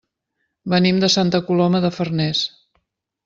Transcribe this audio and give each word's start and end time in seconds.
Venim 0.73 1.01
de 1.03 1.09
Santa 1.17 1.41
Coloma 1.49 1.83
de 1.85 1.93
Farners. 1.99 2.43